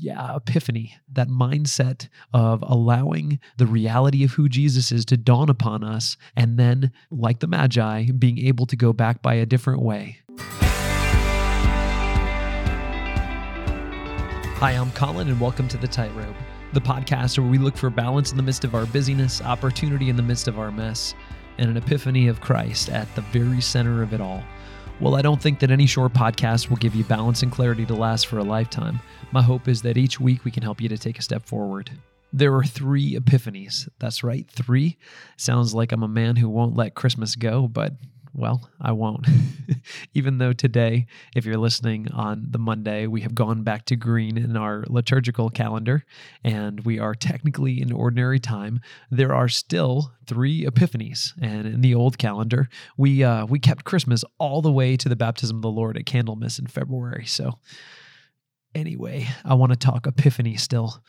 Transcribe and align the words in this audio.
yeah, 0.00 0.34
epiphany, 0.34 0.96
that 1.12 1.28
mindset 1.28 2.08
of 2.32 2.64
allowing 2.66 3.38
the 3.56 3.66
reality 3.66 4.24
of 4.24 4.32
who 4.32 4.48
Jesus 4.48 4.90
is 4.90 5.04
to 5.06 5.16
dawn 5.16 5.48
upon 5.48 5.84
us, 5.84 6.16
and 6.36 6.58
then, 6.58 6.90
like 7.10 7.38
the 7.38 7.46
Magi, 7.46 8.10
being 8.10 8.38
able 8.38 8.66
to 8.66 8.76
go 8.76 8.92
back 8.92 9.22
by 9.22 9.34
a 9.34 9.46
different 9.46 9.82
way. 9.82 10.18
Hi, 14.58 14.72
I'm 14.72 14.90
Colin, 14.92 15.28
and 15.28 15.40
welcome 15.40 15.68
to 15.68 15.76
The 15.76 15.86
Tightrope, 15.88 16.34
the 16.72 16.80
podcast 16.80 17.38
where 17.38 17.48
we 17.48 17.58
look 17.58 17.76
for 17.76 17.90
balance 17.90 18.32
in 18.32 18.36
the 18.36 18.42
midst 18.42 18.64
of 18.64 18.74
our 18.74 18.86
busyness, 18.86 19.42
opportunity 19.42 20.08
in 20.08 20.16
the 20.16 20.22
midst 20.22 20.48
of 20.48 20.58
our 20.58 20.72
mess, 20.72 21.14
and 21.58 21.70
an 21.70 21.76
epiphany 21.76 22.26
of 22.26 22.40
Christ 22.40 22.88
at 22.88 23.12
the 23.14 23.20
very 23.20 23.60
center 23.60 24.02
of 24.02 24.12
it 24.12 24.20
all. 24.20 24.42
Well, 25.00 25.16
I 25.16 25.22
don't 25.22 25.42
think 25.42 25.58
that 25.58 25.72
any 25.72 25.86
short 25.86 26.12
podcast 26.12 26.70
will 26.70 26.76
give 26.76 26.94
you 26.94 27.04
balance 27.04 27.42
and 27.42 27.50
clarity 27.50 27.84
to 27.86 27.94
last 27.94 28.26
for 28.28 28.38
a 28.38 28.44
lifetime. 28.44 29.00
My 29.32 29.42
hope 29.42 29.68
is 29.68 29.82
that 29.82 29.98
each 29.98 30.20
week 30.20 30.44
we 30.44 30.50
can 30.50 30.62
help 30.62 30.80
you 30.80 30.88
to 30.88 30.96
take 30.96 31.18
a 31.18 31.22
step 31.22 31.44
forward. 31.44 31.90
There 32.32 32.54
are 32.54 32.64
three 32.64 33.14
epiphanies. 33.14 33.88
That's 33.98 34.24
right, 34.24 34.48
three. 34.48 34.96
Sounds 35.36 35.74
like 35.74 35.92
I'm 35.92 36.04
a 36.04 36.08
man 36.08 36.36
who 36.36 36.48
won't 36.48 36.76
let 36.76 36.94
Christmas 36.94 37.34
go, 37.34 37.66
but 37.68 37.94
well, 38.34 38.68
I 38.80 38.92
won't. 38.92 39.26
Even 40.14 40.38
though 40.38 40.52
today, 40.52 41.06
if 41.34 41.46
you're 41.46 41.56
listening 41.56 42.10
on 42.12 42.46
the 42.50 42.58
Monday, 42.58 43.06
we 43.06 43.20
have 43.20 43.34
gone 43.34 43.62
back 43.62 43.84
to 43.86 43.96
green 43.96 44.36
in 44.36 44.56
our 44.56 44.84
liturgical 44.88 45.50
calendar 45.50 46.04
and 46.42 46.84
we 46.84 46.98
are 46.98 47.14
technically 47.14 47.80
in 47.80 47.92
ordinary 47.92 48.40
time, 48.40 48.80
there 49.10 49.34
are 49.34 49.48
still 49.48 50.12
three 50.26 50.64
epiphanies. 50.64 51.32
And 51.40 51.66
in 51.66 51.80
the 51.80 51.94
old 51.94 52.18
calendar, 52.18 52.68
we 52.96 53.22
uh, 53.22 53.46
we 53.46 53.58
kept 53.60 53.84
Christmas 53.84 54.24
all 54.38 54.60
the 54.62 54.72
way 54.72 54.96
to 54.96 55.08
the 55.08 55.16
baptism 55.16 55.56
of 55.56 55.62
the 55.62 55.70
Lord 55.70 55.96
at 55.96 56.04
Candlemas 56.04 56.58
in 56.58 56.66
February. 56.66 57.26
So 57.26 57.58
anyway, 58.74 59.28
I 59.44 59.54
want 59.54 59.72
to 59.72 59.78
talk 59.78 60.06
epiphany 60.06 60.56
still. 60.56 61.02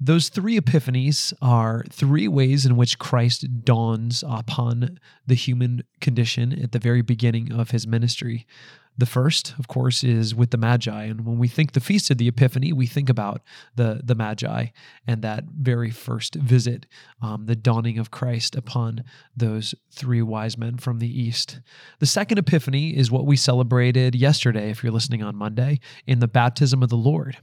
Those 0.00 0.28
three 0.28 0.58
epiphanies 0.58 1.32
are 1.40 1.84
three 1.90 2.26
ways 2.26 2.66
in 2.66 2.76
which 2.76 2.98
Christ 2.98 3.64
dawns 3.64 4.24
upon 4.26 4.98
the 5.26 5.34
human 5.34 5.84
condition 6.00 6.52
at 6.52 6.72
the 6.72 6.78
very 6.78 7.02
beginning 7.02 7.52
of 7.52 7.70
his 7.70 7.86
ministry. 7.86 8.46
The 8.98 9.06
first, 9.06 9.54
of 9.58 9.68
course, 9.68 10.04
is 10.04 10.34
with 10.34 10.50
the 10.50 10.58
Magi. 10.58 11.04
And 11.04 11.24
when 11.24 11.38
we 11.38 11.48
think 11.48 11.72
the 11.72 11.80
Feast 11.80 12.10
of 12.10 12.18
the 12.18 12.28
Epiphany, 12.28 12.72
we 12.72 12.86
think 12.86 13.08
about 13.08 13.40
the, 13.74 14.02
the 14.04 14.14
Magi 14.14 14.66
and 15.06 15.22
that 15.22 15.44
very 15.44 15.90
first 15.90 16.34
visit, 16.34 16.86
um, 17.22 17.46
the 17.46 17.56
dawning 17.56 17.98
of 17.98 18.10
Christ 18.10 18.54
upon 18.54 19.04
those 19.34 19.74
three 19.90 20.20
wise 20.20 20.58
men 20.58 20.76
from 20.76 20.98
the 20.98 21.20
East. 21.22 21.60
The 22.00 22.06
second 22.06 22.38
Epiphany 22.38 22.96
is 22.96 23.10
what 23.10 23.24
we 23.24 23.36
celebrated 23.36 24.14
yesterday, 24.14 24.70
if 24.70 24.82
you're 24.82 24.92
listening 24.92 25.22
on 25.22 25.36
Monday, 25.36 25.80
in 26.06 26.18
the 26.18 26.28
baptism 26.28 26.82
of 26.82 26.90
the 26.90 26.96
Lord, 26.96 27.38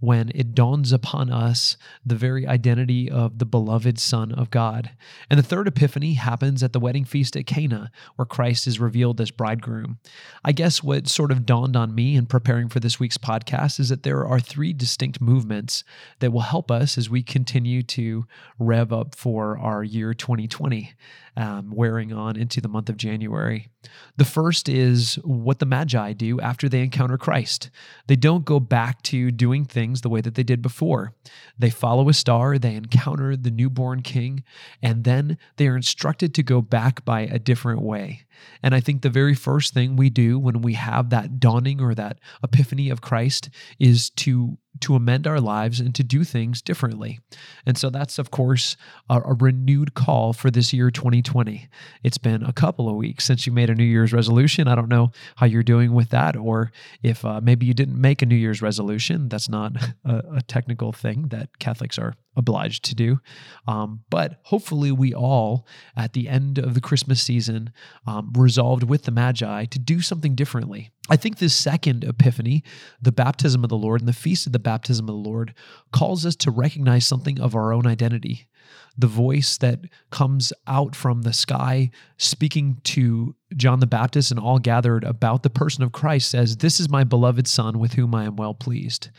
when 0.00 0.32
it 0.34 0.54
dawns 0.54 0.90
upon 0.90 1.30
us 1.30 1.76
the 2.04 2.14
very 2.14 2.46
identity 2.46 3.10
of 3.10 3.38
the 3.38 3.46
beloved 3.46 3.98
Son 3.98 4.32
of 4.32 4.50
God. 4.50 4.90
And 5.28 5.38
the 5.38 5.44
third 5.44 5.68
Epiphany 5.68 6.14
happens 6.14 6.62
at 6.62 6.72
the 6.72 6.80
wedding 6.80 7.04
feast 7.04 7.36
at 7.36 7.46
Cana, 7.46 7.90
where 8.16 8.26
Christ 8.26 8.66
is 8.66 8.80
revealed 8.80 9.20
as 9.20 9.30
bridegroom. 9.30 9.98
I 10.42 10.52
guess 10.52 10.82
what 10.82 10.93
what 10.94 11.08
sort 11.08 11.32
of 11.32 11.44
dawned 11.44 11.74
on 11.74 11.92
me 11.92 12.14
in 12.14 12.24
preparing 12.24 12.68
for 12.68 12.78
this 12.78 13.00
week's 13.00 13.18
podcast 13.18 13.80
is 13.80 13.88
that 13.88 14.04
there 14.04 14.24
are 14.24 14.38
three 14.38 14.72
distinct 14.72 15.20
movements 15.20 15.82
that 16.20 16.30
will 16.30 16.42
help 16.42 16.70
us 16.70 16.96
as 16.96 17.10
we 17.10 17.20
continue 17.20 17.82
to 17.82 18.24
rev 18.60 18.92
up 18.92 19.12
for 19.16 19.58
our 19.58 19.82
year 19.82 20.14
2020 20.14 20.94
um, 21.36 21.72
wearing 21.72 22.12
on 22.12 22.36
into 22.36 22.60
the 22.60 22.68
month 22.68 22.88
of 22.88 22.96
January. 22.96 23.68
The 24.16 24.24
first 24.24 24.68
is 24.68 25.16
what 25.24 25.58
the 25.58 25.66
Magi 25.66 26.12
do 26.12 26.40
after 26.40 26.68
they 26.68 26.82
encounter 26.82 27.18
Christ. 27.18 27.70
They 28.06 28.16
don't 28.16 28.44
go 28.44 28.60
back 28.60 29.02
to 29.02 29.30
doing 29.30 29.64
things 29.64 30.00
the 30.00 30.08
way 30.08 30.20
that 30.20 30.36
they 30.36 30.42
did 30.42 30.62
before. 30.62 31.12
They 31.58 31.70
follow 31.70 32.08
a 32.08 32.14
star, 32.14 32.58
they 32.58 32.74
encounter 32.76 33.36
the 33.36 33.50
newborn 33.50 34.02
king, 34.02 34.44
and 34.82 35.04
then 35.04 35.38
they 35.56 35.66
are 35.66 35.76
instructed 35.76 36.34
to 36.34 36.42
go 36.42 36.62
back 36.62 37.04
by 37.04 37.22
a 37.22 37.38
different 37.38 37.82
way. 37.82 38.24
And 38.62 38.74
I 38.74 38.80
think 38.80 39.02
the 39.02 39.10
very 39.10 39.34
first 39.34 39.74
thing 39.74 39.96
we 39.96 40.10
do 40.10 40.38
when 40.38 40.62
we 40.62 40.74
have 40.84 41.10
that 41.10 41.40
dawning 41.40 41.80
or 41.80 41.94
that 41.94 42.18
epiphany 42.42 42.90
of 42.90 43.00
Christ 43.00 43.50
is 43.78 44.10
to 44.10 44.58
to 44.80 44.94
amend 44.94 45.26
our 45.26 45.40
lives 45.40 45.80
and 45.80 45.94
to 45.94 46.02
do 46.02 46.24
things 46.24 46.60
differently. 46.60 47.20
And 47.64 47.78
so 47.78 47.90
that's, 47.90 48.18
of 48.18 48.30
course, 48.30 48.76
a, 49.08 49.20
a, 49.20 49.34
renewed 49.34 49.94
call 49.94 50.32
for 50.32 50.50
this 50.50 50.72
year 50.72 50.90
2020. 50.90 51.68
It's 52.02 52.18
been 52.18 52.42
a 52.42 52.52
couple 52.52 52.88
of 52.88 52.96
weeks 52.96 53.24
since 53.24 53.46
you 53.46 53.52
made 53.52 53.70
a 53.70 53.74
New 53.74 53.84
Year's 53.84 54.12
resolution. 54.12 54.68
I 54.68 54.74
don't 54.74 54.88
know 54.88 55.12
how 55.36 55.46
you're 55.46 55.62
doing 55.62 55.92
with 55.92 56.10
that, 56.10 56.36
or 56.36 56.72
if 57.02 57.24
uh, 57.24 57.40
maybe 57.42 57.66
you 57.66 57.74
didn't 57.74 58.00
make 58.00 58.22
a 58.22 58.26
New 58.26 58.34
Year's 58.34 58.62
resolution. 58.62 59.28
That's 59.28 59.48
not 59.48 59.72
a, 60.04 60.22
a 60.36 60.42
technical 60.42 60.92
thing 60.92 61.28
that 61.28 61.58
Catholics 61.58 61.98
are 61.98 62.14
obliged 62.36 62.84
to 62.86 62.94
do. 62.94 63.20
Um, 63.66 64.00
but 64.10 64.40
hopefully, 64.44 64.90
we 64.92 65.14
all, 65.14 65.66
at 65.96 66.12
the 66.12 66.28
end 66.28 66.58
of 66.58 66.74
the 66.74 66.80
Christmas 66.80 67.22
season, 67.22 67.72
um, 68.06 68.32
resolved 68.36 68.82
with 68.84 69.04
the 69.04 69.12
Magi 69.12 69.66
to 69.66 69.78
do 69.78 70.00
something 70.00 70.34
differently. 70.34 70.90
I 71.10 71.16
think 71.16 71.38
this 71.38 71.54
second 71.54 72.02
epiphany, 72.04 72.64
the 73.00 73.12
baptism 73.12 73.62
of 73.62 73.68
the 73.68 73.76
Lord 73.76 74.00
and 74.00 74.08
the 74.08 74.14
feast 74.14 74.46
of 74.46 74.52
the 74.52 74.58
baptism 74.58 75.08
of 75.08 75.14
the 75.14 75.28
Lord, 75.28 75.54
calls 75.92 76.24
us 76.24 76.34
to 76.36 76.50
recognize 76.50 77.06
something 77.06 77.38
of 77.40 77.54
our 77.54 77.72
own 77.74 77.86
identity. 77.86 78.48
The 78.96 79.06
voice 79.06 79.58
that 79.58 79.80
comes 80.10 80.52
out 80.66 80.96
from 80.96 81.22
the 81.22 81.32
sky 81.32 81.90
speaking 82.16 82.80
to 82.84 83.34
John 83.56 83.80
the 83.80 83.86
Baptist 83.86 84.30
and 84.30 84.40
all 84.40 84.58
gathered 84.58 85.04
about 85.04 85.42
the 85.42 85.50
person 85.50 85.84
of 85.84 85.92
Christ 85.92 86.30
says, 86.30 86.56
This 86.56 86.80
is 86.80 86.88
my 86.88 87.04
beloved 87.04 87.46
Son 87.46 87.78
with 87.78 87.94
whom 87.94 88.14
I 88.14 88.24
am 88.24 88.36
well 88.36 88.54
pleased. 88.54 89.10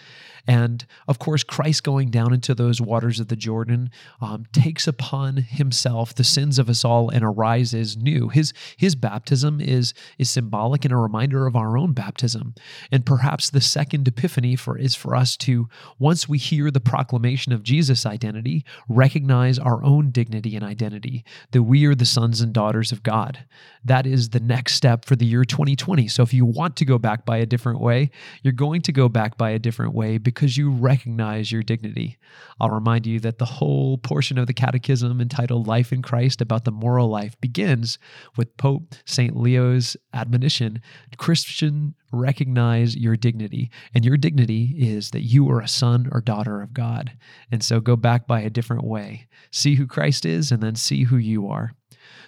And 0.47 0.85
of 1.07 1.17
course, 1.17 1.43
Christ 1.43 1.83
going 1.83 2.11
down 2.11 2.33
into 2.33 2.53
those 2.53 2.79
waters 2.79 3.19
of 3.19 3.29
the 3.29 3.35
Jordan 3.35 3.89
um, 4.21 4.45
takes 4.53 4.87
upon 4.87 5.37
himself 5.37 6.13
the 6.13 6.23
sins 6.23 6.59
of 6.59 6.69
us 6.69 6.85
all 6.85 7.09
and 7.09 7.23
arises 7.23 7.97
new. 7.97 8.29
His, 8.29 8.53
his 8.77 8.95
baptism 8.95 9.59
is, 9.59 9.93
is 10.19 10.29
symbolic 10.29 10.85
and 10.85 10.93
a 10.93 10.97
reminder 10.97 11.47
of 11.47 11.55
our 11.55 11.77
own 11.77 11.93
baptism. 11.93 12.53
And 12.91 13.05
perhaps 13.05 13.49
the 13.49 13.61
second 13.61 14.07
epiphany 14.07 14.55
for, 14.55 14.77
is 14.77 14.95
for 14.95 15.15
us 15.15 15.35
to, 15.37 15.67
once 15.97 16.29
we 16.29 16.37
hear 16.37 16.69
the 16.69 16.79
proclamation 16.79 17.51
of 17.51 17.63
Jesus' 17.63 18.05
identity, 18.05 18.63
recognize 18.87 19.57
our 19.57 19.83
own 19.83 20.11
dignity 20.11 20.55
and 20.55 20.63
identity, 20.63 21.25
that 21.51 21.63
we 21.63 21.85
are 21.85 21.95
the 21.95 22.05
sons 22.05 22.41
and 22.41 22.53
daughters 22.53 22.91
of 22.91 23.01
God. 23.01 23.45
That 23.83 24.05
is 24.05 24.24
the 24.29 24.39
next 24.39 24.75
step 24.75 25.05
for 25.05 25.15
the 25.15 25.25
year 25.25 25.43
2020. 25.43 26.07
So 26.07 26.23
if 26.23 26.33
you 26.33 26.45
want 26.45 26.75
to 26.77 26.85
go 26.85 26.97
back 26.97 27.25
by 27.25 27.37
a 27.37 27.45
different 27.45 27.81
way, 27.81 28.09
you're 28.41 28.53
going 28.53 28.81
to 28.83 28.91
go 28.91 29.09
back 29.09 29.37
by 29.37 29.49
a 29.49 29.59
different 29.59 29.93
way 29.93 30.17
because 30.17 30.45
because 30.45 30.57
you 30.57 30.69
recognize 30.69 31.51
your 31.51 31.63
dignity. 31.63 32.17
I'll 32.59 32.69
remind 32.69 33.07
you 33.07 33.19
that 33.21 33.39
the 33.39 33.45
whole 33.45 33.97
portion 33.97 34.37
of 34.37 34.45
the 34.45 34.53
Catechism 34.53 35.19
entitled 35.19 35.65
Life 35.65 35.91
in 35.91 36.03
Christ 36.03 36.39
about 36.39 36.65
the 36.65 36.71
moral 36.71 37.07
life 37.07 37.39
begins 37.41 37.97
with 38.37 38.55
Pope 38.57 38.93
St. 39.05 39.35
Leo's 39.35 39.97
admonition 40.13 40.81
Christian, 41.17 41.95
recognize 42.11 42.95
your 42.95 43.15
dignity. 43.15 43.71
And 43.93 44.05
your 44.05 44.17
dignity 44.17 44.75
is 44.77 45.11
that 45.11 45.23
you 45.23 45.49
are 45.49 45.61
a 45.61 45.67
son 45.67 46.09
or 46.11 46.21
daughter 46.21 46.61
of 46.61 46.73
God. 46.73 47.13
And 47.51 47.63
so 47.63 47.79
go 47.79 47.95
back 47.95 48.27
by 48.27 48.41
a 48.41 48.49
different 48.49 48.83
way. 48.83 49.27
See 49.51 49.75
who 49.75 49.87
Christ 49.87 50.25
is 50.25 50.51
and 50.51 50.61
then 50.61 50.75
see 50.75 51.03
who 51.03 51.17
you 51.17 51.47
are. 51.47 51.71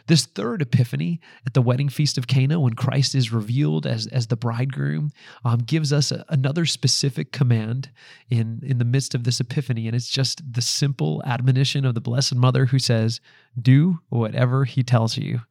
This 0.08 0.26
third 0.26 0.62
epiphany 0.62 1.20
at 1.46 1.54
the 1.54 1.62
wedding 1.62 1.90
feast 1.90 2.18
of 2.18 2.28
Cana, 2.28 2.60
when 2.60 2.74
Christ 2.74 3.14
is 3.14 3.32
revealed 3.32 3.86
as, 3.86 4.08
as 4.08 4.28
the 4.28 4.36
bridegroom, 4.38 5.12
um, 5.44 5.60
gives 5.60 5.92
us 5.92 6.12
a, 6.12 6.26
another 6.30 6.66
specific 6.66 7.32
command 7.32 7.90
in, 8.30 8.62
in 8.64 8.78
the 8.78 8.86
midst 8.86 9.14
of 9.16 9.24
this 9.24 9.40
epiphany. 9.40 9.88
And 9.88 9.96
it's 9.96 10.10
just 10.10 10.42
the 10.54 10.62
simple 10.62 11.22
admonition 11.26 11.86
of 11.86 11.94
the 11.94 12.02
Blessed 12.02 12.36
Mother 12.36 12.66
who 12.68 12.80
says, 12.80 13.20
Do 13.60 14.00
whatever 14.10 14.66
he 14.66 14.84
tells 14.84 15.18
you. 15.18 15.42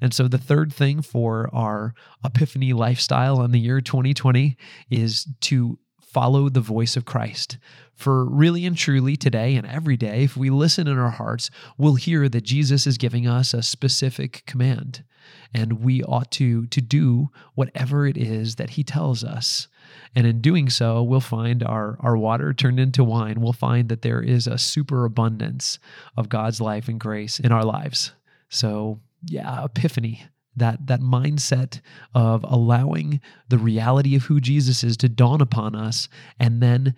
And 0.00 0.12
so 0.12 0.28
the 0.28 0.38
third 0.38 0.72
thing 0.72 1.02
for 1.02 1.48
our 1.52 1.94
epiphany 2.24 2.72
lifestyle 2.72 3.42
in 3.42 3.52
the 3.52 3.60
year 3.60 3.80
2020 3.80 4.56
is 4.90 5.26
to 5.42 5.78
follow 6.14 6.48
the 6.48 6.60
voice 6.60 6.96
of 6.96 7.04
Christ. 7.04 7.58
For 7.92 8.24
really 8.24 8.64
and 8.64 8.76
truly, 8.76 9.16
today 9.16 9.56
and 9.56 9.66
every 9.66 9.96
day, 9.96 10.22
if 10.22 10.36
we 10.36 10.48
listen 10.48 10.86
in 10.86 10.98
our 10.98 11.10
hearts, 11.10 11.50
we'll 11.76 11.96
hear 11.96 12.28
that 12.28 12.44
Jesus 12.44 12.86
is 12.86 12.96
giving 12.96 13.26
us 13.26 13.52
a 13.52 13.62
specific 13.62 14.44
command. 14.46 15.04
And 15.52 15.80
we 15.80 16.02
ought 16.04 16.30
to, 16.32 16.66
to 16.66 16.80
do 16.80 17.30
whatever 17.54 18.06
it 18.06 18.16
is 18.16 18.56
that 18.56 18.70
he 18.70 18.84
tells 18.84 19.24
us. 19.24 19.68
And 20.14 20.26
in 20.26 20.40
doing 20.40 20.70
so, 20.70 21.02
we'll 21.02 21.20
find 21.20 21.62
our, 21.62 21.98
our 22.00 22.16
water 22.16 22.54
turned 22.54 22.80
into 22.80 23.04
wine. 23.04 23.40
We'll 23.40 23.52
find 23.52 23.88
that 23.88 24.02
there 24.02 24.22
is 24.22 24.46
a 24.46 24.58
superabundance 24.58 25.78
of 26.16 26.28
God's 26.28 26.60
life 26.60 26.88
and 26.88 26.98
grace 26.98 27.40
in 27.40 27.52
our 27.52 27.64
lives. 27.64 28.12
So, 28.48 29.00
yeah, 29.26 29.64
epiphany 29.64 30.26
that 30.56 30.86
that 30.86 31.00
mindset 31.00 31.80
of 32.14 32.44
allowing 32.44 33.20
the 33.48 33.58
reality 33.58 34.14
of 34.16 34.24
who 34.24 34.40
Jesus 34.40 34.84
is 34.84 34.96
to 34.98 35.08
dawn 35.08 35.40
upon 35.40 35.74
us 35.74 36.08
and 36.38 36.62
then 36.62 36.94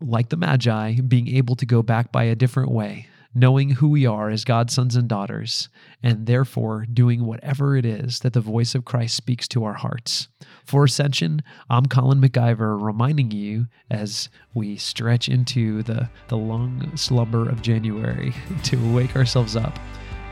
like 0.00 0.28
the 0.28 0.36
magi 0.36 1.00
being 1.00 1.28
able 1.28 1.56
to 1.56 1.66
go 1.66 1.82
back 1.82 2.12
by 2.12 2.24
a 2.24 2.36
different 2.36 2.70
way 2.70 3.08
knowing 3.34 3.70
who 3.70 3.88
we 3.88 4.06
are 4.06 4.30
as 4.30 4.44
God's 4.44 4.74
sons 4.74 4.96
and 4.96 5.08
daughters, 5.08 5.68
and 6.02 6.26
therefore 6.26 6.86
doing 6.92 7.24
whatever 7.24 7.76
it 7.76 7.84
is 7.84 8.20
that 8.20 8.32
the 8.32 8.40
voice 8.40 8.74
of 8.74 8.84
Christ 8.84 9.16
speaks 9.16 9.46
to 9.48 9.64
our 9.64 9.74
hearts. 9.74 10.28
For 10.64 10.84
Ascension, 10.84 11.42
I'm 11.70 11.86
Colin 11.86 12.20
MacIver 12.20 12.80
reminding 12.80 13.30
you 13.30 13.66
as 13.90 14.28
we 14.54 14.76
stretch 14.76 15.28
into 15.28 15.82
the, 15.82 16.10
the 16.28 16.36
long 16.36 16.96
slumber 16.96 17.48
of 17.48 17.62
January 17.62 18.34
to 18.64 18.94
wake 18.94 19.16
ourselves 19.16 19.56
up 19.56 19.78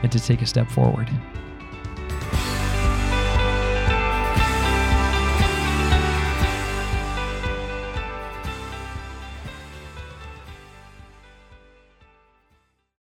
and 0.03 0.11
to 0.11 0.19
take 0.19 0.41
a 0.41 0.45
step 0.45 0.69
forward. 0.69 1.09